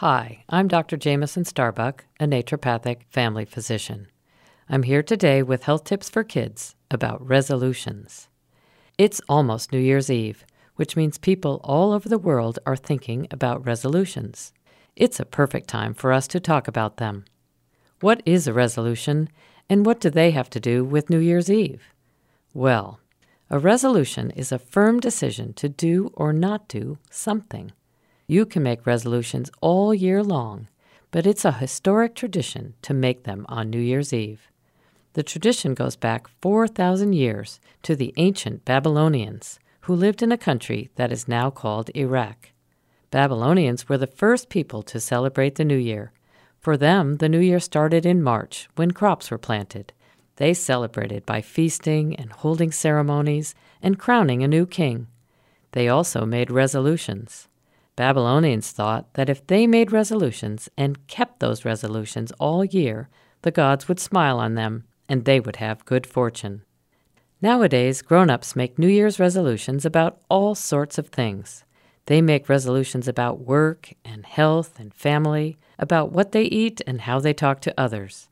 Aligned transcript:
Hi, 0.00 0.44
I'm 0.48 0.68
Dr. 0.68 0.96
Jameson 0.96 1.44
Starbuck, 1.44 2.04
a 2.20 2.24
naturopathic 2.24 2.98
family 3.10 3.44
physician. 3.44 4.06
I'm 4.68 4.84
here 4.84 5.02
today 5.02 5.42
with 5.42 5.64
health 5.64 5.82
tips 5.82 6.08
for 6.08 6.22
kids 6.22 6.76
about 6.88 7.26
resolutions. 7.26 8.28
It's 8.96 9.20
almost 9.28 9.72
New 9.72 9.80
Year's 9.80 10.08
Eve, 10.08 10.46
which 10.76 10.94
means 10.94 11.18
people 11.18 11.60
all 11.64 11.90
over 11.90 12.08
the 12.08 12.16
world 12.16 12.60
are 12.64 12.76
thinking 12.76 13.26
about 13.32 13.66
resolutions. 13.66 14.52
It's 14.94 15.18
a 15.18 15.24
perfect 15.24 15.66
time 15.66 15.94
for 15.94 16.12
us 16.12 16.28
to 16.28 16.38
talk 16.38 16.68
about 16.68 16.98
them. 16.98 17.24
What 18.00 18.22
is 18.24 18.46
a 18.46 18.52
resolution, 18.52 19.28
and 19.68 19.84
what 19.84 19.98
do 19.98 20.10
they 20.10 20.30
have 20.30 20.48
to 20.50 20.60
do 20.60 20.84
with 20.84 21.10
New 21.10 21.18
Year's 21.18 21.50
Eve? 21.50 21.82
Well, 22.54 23.00
a 23.50 23.58
resolution 23.58 24.30
is 24.30 24.52
a 24.52 24.60
firm 24.60 25.00
decision 25.00 25.54
to 25.54 25.68
do 25.68 26.12
or 26.14 26.32
not 26.32 26.68
do 26.68 26.98
something. 27.10 27.72
You 28.30 28.44
can 28.44 28.62
make 28.62 28.86
resolutions 28.86 29.50
all 29.62 29.94
year 29.94 30.22
long, 30.22 30.68
but 31.10 31.26
it's 31.26 31.46
a 31.46 31.52
historic 31.52 32.14
tradition 32.14 32.74
to 32.82 32.92
make 32.92 33.24
them 33.24 33.46
on 33.48 33.70
New 33.70 33.80
Year's 33.80 34.12
Eve. 34.12 34.50
The 35.14 35.22
tradition 35.22 35.72
goes 35.72 35.96
back 35.96 36.28
4,000 36.42 37.14
years 37.14 37.58
to 37.84 37.96
the 37.96 38.12
ancient 38.18 38.66
Babylonians, 38.66 39.58
who 39.82 39.94
lived 39.94 40.22
in 40.22 40.30
a 40.30 40.36
country 40.36 40.90
that 40.96 41.10
is 41.10 41.26
now 41.26 41.48
called 41.48 41.88
Iraq. 41.96 42.50
Babylonians 43.10 43.88
were 43.88 43.96
the 43.96 44.06
first 44.06 44.50
people 44.50 44.82
to 44.82 45.00
celebrate 45.00 45.54
the 45.54 45.64
New 45.64 45.78
Year. 45.78 46.12
For 46.60 46.76
them, 46.76 47.16
the 47.16 47.30
New 47.30 47.40
Year 47.40 47.60
started 47.60 48.04
in 48.04 48.22
March 48.22 48.68
when 48.76 48.90
crops 48.90 49.30
were 49.30 49.38
planted. 49.38 49.94
They 50.36 50.52
celebrated 50.52 51.24
by 51.24 51.40
feasting 51.40 52.14
and 52.16 52.30
holding 52.30 52.72
ceremonies 52.72 53.54
and 53.82 53.98
crowning 53.98 54.42
a 54.42 54.48
new 54.48 54.66
king. 54.66 55.06
They 55.72 55.88
also 55.88 56.26
made 56.26 56.50
resolutions. 56.50 57.48
Babylonians 57.98 58.70
thought 58.70 59.12
that 59.14 59.28
if 59.28 59.44
they 59.48 59.66
made 59.66 59.90
resolutions 59.90 60.68
and 60.78 61.04
kept 61.08 61.40
those 61.40 61.64
resolutions 61.64 62.30
all 62.38 62.64
year, 62.64 63.08
the 63.42 63.50
gods 63.50 63.88
would 63.88 63.98
smile 63.98 64.38
on 64.38 64.54
them 64.54 64.84
and 65.08 65.24
they 65.24 65.40
would 65.40 65.56
have 65.56 65.84
good 65.84 66.06
fortune. 66.06 66.62
Nowadays, 67.42 68.00
grown 68.02 68.30
ups 68.30 68.54
make 68.54 68.78
New 68.78 68.86
Year's 68.86 69.18
resolutions 69.18 69.84
about 69.84 70.20
all 70.30 70.54
sorts 70.54 70.96
of 70.96 71.08
things. 71.08 71.64
They 72.06 72.22
make 72.22 72.48
resolutions 72.48 73.08
about 73.08 73.40
work 73.40 73.92
and 74.04 74.24
health 74.24 74.78
and 74.78 74.94
family, 74.94 75.58
about 75.76 76.12
what 76.12 76.30
they 76.30 76.44
eat 76.44 76.80
and 76.86 77.00
how 77.00 77.18
they 77.18 77.34
talk 77.34 77.58
to 77.62 77.74
others. 77.76 78.28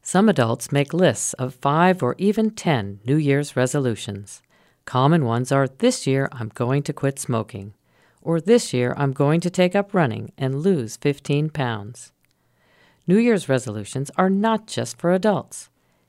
Some 0.00 0.30
adults 0.30 0.72
make 0.72 0.94
lists 0.94 1.34
of 1.34 1.56
five 1.56 2.02
or 2.02 2.14
even 2.16 2.52
ten 2.52 3.00
New 3.04 3.16
Year's 3.16 3.54
resolutions. 3.54 4.40
Common 4.86 5.26
ones 5.26 5.52
are 5.52 5.68
This 5.68 6.06
year 6.06 6.30
I'm 6.32 6.48
going 6.54 6.82
to 6.84 6.94
quit 6.94 7.18
smoking 7.18 7.74
or 8.22 8.40
this 8.40 8.72
year 8.72 8.94
I'm 8.96 9.12
going 9.12 9.40
to 9.40 9.50
take 9.50 9.74
up 9.74 9.94
running 9.94 10.32
and 10.36 10.62
lose 10.62 10.96
15 10.96 11.50
pounds. 11.50 12.12
New 13.06 13.18
Year's 13.18 13.48
resolutions 13.48 14.10
are 14.16 14.30
not 14.30 14.66
just 14.66 14.98
for 14.98 15.12
adults. 15.12 15.68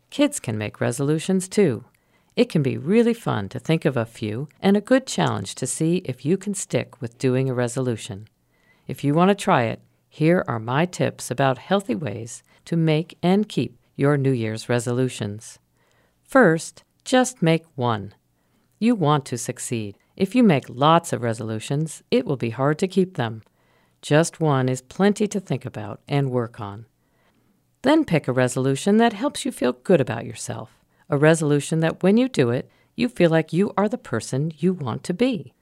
Kids 0.10 0.40
can 0.40 0.58
make 0.58 0.82
resolutions 0.82 1.48
too. 1.48 1.86
It 2.36 2.50
can 2.50 2.62
be 2.62 2.78
really 2.78 3.14
fun 3.14 3.50
to 3.50 3.60
think 3.60 3.86
of 3.86 3.98
a 3.98 4.06
few 4.06 4.48
and 4.62 4.78
a 4.78 4.82
good 4.82 5.06
challenge 5.06 5.56
to 5.56 5.68
see 5.68 5.98
if 6.06 6.26
you 6.26 6.38
can 6.38 6.54
stick 6.54 7.02
with 7.02 7.18
doing 7.18 7.50
a 7.50 7.54
resolution. 7.54 8.28
If 8.88 9.04
you 9.04 9.14
want 9.14 9.30
to 9.30 9.36
try 9.36 9.64
it, 9.64 9.82
here 10.08 10.44
are 10.48 10.60
my 10.60 10.86
tips 10.86 11.32
about 11.32 11.58
healthy 11.58 11.96
ways 11.96 12.44
to 12.66 12.76
make 12.76 13.18
and 13.24 13.48
keep 13.48 13.78
your 13.96 14.18
New 14.18 14.32
Year's 14.32 14.70
resolutions. 14.70 15.60
First, 16.24 16.84
just 17.04 17.42
make 17.42 17.66
one. 17.76 18.14
You 18.80 18.96
want 18.96 19.26
to 19.26 19.38
succeed. 19.38 19.98
If 20.16 20.36
you 20.36 20.44
make 20.44 20.66
lots 20.68 21.14
of 21.14 21.22
resolutions, 21.22 22.04
it 22.12 22.26
will 22.26 22.38
be 22.38 22.50
hard 22.50 22.78
to 22.80 22.88
keep 22.88 23.16
them. 23.16 23.44
Just 24.02 24.40
one 24.40 24.68
is 24.68 24.82
plenty 24.82 25.28
to 25.28 25.40
think 25.40 25.66
about 25.66 26.02
and 26.08 26.32
work 26.32 26.60
on. 26.60 26.86
Then 27.84 28.06
pick 28.06 28.28
a 28.28 28.34
resolution 28.34 28.98
that 28.98 29.14
helps 29.14 29.46
you 29.46 29.52
feel 29.52 29.74
good 29.74 30.02
about 30.02 30.26
yourself, 30.26 30.78
a 31.10 31.18
resolution 31.18 31.80
that 31.80 32.04
when 32.04 32.18
you 32.18 32.28
do 32.28 32.50
it, 32.50 32.70
you 32.96 33.10
feel 33.10 33.30
like 33.30 33.54
you 33.54 33.74
are 33.78 33.90
the 33.90 33.98
person 33.98 34.52
you 34.58 34.74
want 34.74 35.04
to 35.06 35.14
be. 35.14 35.54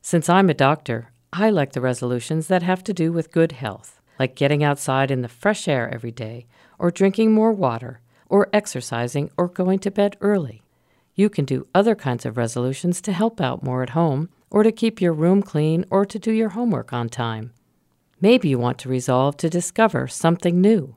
Since 0.00 0.28
I'm 0.28 0.50
a 0.50 0.54
doctor, 0.54 1.12
I 1.32 1.50
like 1.50 1.72
the 1.72 1.80
resolutions 1.80 2.48
that 2.48 2.62
have 2.62 2.82
to 2.84 2.94
do 2.94 3.12
with 3.12 3.30
good 3.30 3.52
health, 3.52 4.00
like 4.18 4.34
getting 4.34 4.64
outside 4.64 5.10
in 5.10 5.22
the 5.22 5.28
fresh 5.28 5.68
air 5.68 5.92
every 5.92 6.12
day, 6.12 6.46
or 6.78 6.90
drinking 6.90 7.32
more 7.32 7.52
water, 7.52 8.00
or 8.28 8.48
exercising, 8.52 9.30
or 9.36 9.48
going 9.48 9.78
to 9.80 9.90
bed 9.90 10.16
early. 10.20 10.62
You 11.18 11.28
can 11.28 11.44
do 11.44 11.66
other 11.74 11.96
kinds 11.96 12.24
of 12.24 12.36
resolutions 12.36 13.00
to 13.00 13.12
help 13.12 13.40
out 13.40 13.64
more 13.64 13.82
at 13.82 13.90
home, 13.90 14.28
or 14.50 14.62
to 14.62 14.70
keep 14.70 15.00
your 15.00 15.12
room 15.12 15.42
clean, 15.42 15.84
or 15.90 16.06
to 16.06 16.16
do 16.16 16.30
your 16.30 16.50
homework 16.50 16.92
on 16.92 17.08
time. 17.08 17.52
Maybe 18.20 18.50
you 18.50 18.56
want 18.56 18.78
to 18.78 18.88
resolve 18.88 19.36
to 19.38 19.50
discover 19.50 20.06
something 20.06 20.60
new. 20.60 20.94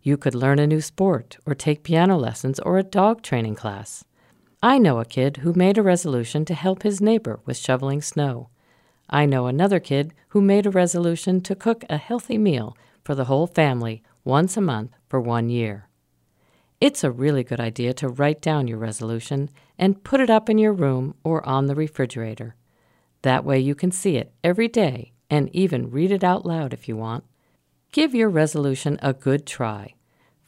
You 0.00 0.16
could 0.16 0.36
learn 0.36 0.60
a 0.60 0.68
new 0.68 0.80
sport, 0.80 1.38
or 1.44 1.56
take 1.56 1.82
piano 1.82 2.16
lessons, 2.16 2.60
or 2.60 2.78
a 2.78 2.84
dog 2.84 3.22
training 3.22 3.56
class. 3.56 4.04
I 4.62 4.78
know 4.78 5.00
a 5.00 5.04
kid 5.04 5.38
who 5.38 5.52
made 5.52 5.76
a 5.76 5.82
resolution 5.82 6.44
to 6.44 6.54
help 6.54 6.84
his 6.84 7.00
neighbor 7.00 7.40
with 7.44 7.56
shoveling 7.56 8.00
snow. 8.00 8.50
I 9.10 9.26
know 9.26 9.48
another 9.48 9.80
kid 9.80 10.14
who 10.28 10.40
made 10.40 10.66
a 10.66 10.70
resolution 10.70 11.40
to 11.40 11.56
cook 11.56 11.82
a 11.90 11.96
healthy 11.96 12.38
meal 12.38 12.76
for 13.02 13.16
the 13.16 13.24
whole 13.24 13.48
family 13.48 14.04
once 14.22 14.56
a 14.56 14.60
month 14.60 14.92
for 15.08 15.20
one 15.20 15.48
year. 15.48 15.88
It's 16.80 17.04
a 17.04 17.10
really 17.10 17.44
good 17.44 17.60
idea 17.60 17.94
to 17.94 18.08
write 18.08 18.42
down 18.42 18.68
your 18.68 18.78
resolution 18.78 19.48
and 19.78 20.02
put 20.02 20.20
it 20.20 20.30
up 20.30 20.50
in 20.50 20.58
your 20.58 20.72
room 20.72 21.14
or 21.24 21.46
on 21.46 21.66
the 21.66 21.74
refrigerator. 21.74 22.56
That 23.22 23.44
way 23.44 23.58
you 23.58 23.74
can 23.74 23.90
see 23.90 24.16
it 24.16 24.32
every 24.42 24.68
day 24.68 25.12
and 25.30 25.54
even 25.54 25.90
read 25.90 26.12
it 26.12 26.24
out 26.24 26.44
loud 26.44 26.72
if 26.72 26.88
you 26.88 26.96
want. 26.96 27.24
Give 27.92 28.14
your 28.14 28.28
resolution 28.28 28.98
a 29.02 29.12
good 29.12 29.46
try. 29.46 29.94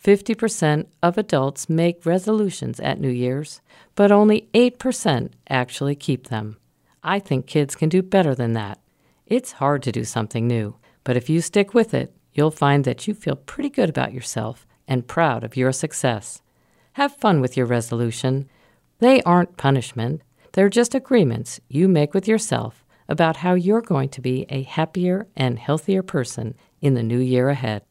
50% 0.05 0.87
of 1.03 1.17
adults 1.17 1.71
make 1.71 2.05
resolutions 2.05 2.81
at 2.81 3.01
New 3.01 3.09
Year's, 3.09 3.61
but 3.95 4.13
only 4.13 4.49
8% 4.53 5.31
actually 5.49 5.95
keep 5.95 6.29
them. 6.29 6.59
I 7.03 7.19
think 7.19 7.47
kids 7.47 7.75
can 7.75 7.89
do 7.89 8.03
better 8.03 8.35
than 8.35 8.53
that. 8.53 8.81
It's 9.27 9.53
hard 9.53 9.83
to 9.85 9.93
do 9.93 10.05
something 10.05 10.47
new, 10.47 10.77
but 11.03 11.17
if 11.17 11.31
you 11.31 11.41
stick 11.41 11.73
with 11.73 11.95
it, 11.95 12.15
you'll 12.35 12.51
find 12.51 12.85
that 12.85 13.09
you 13.09 13.15
feel 13.15 13.37
pretty 13.37 13.71
good 13.71 13.89
about 13.89 14.13
yourself 14.13 14.67
and 14.89 15.09
proud 15.09 15.45
of 15.45 15.57
your 15.57 15.73
success. 15.73 16.43
Have 16.95 17.17
fun 17.17 17.41
with 17.41 17.57
your 17.57 17.67
resolution. 17.67 18.49
They 18.99 19.23
aren't 19.23 19.57
punishment, 19.57 20.23
they're 20.53 20.71
just 20.71 20.95
agreements 20.95 21.61
you 21.69 21.87
make 21.87 22.15
with 22.15 22.27
yourself 22.27 22.85
about 23.09 23.37
how 23.37 23.55
you're 23.55 23.83
going 23.83 24.09
to 24.09 24.21
be 24.21 24.47
a 24.49 24.63
happier 24.63 25.27
and 25.37 25.59
healthier 25.59 26.03
person 26.03 26.55
in 26.81 26.95
the 26.95 27.03
new 27.03 27.19
year 27.19 27.51
ahead. 27.51 27.83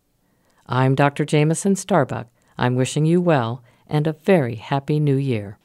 I'm 0.66 0.96
Dr. 0.96 1.26
Jameson 1.26 1.76
Starbuck. 1.76 2.28
I'm 2.58 2.76
wishing 2.76 3.06
you 3.06 3.22
well 3.22 3.64
and 3.88 4.08
a 4.08 4.14
very 4.14 4.56
happy 4.56 5.00
new 5.00 5.16
year. 5.16 5.60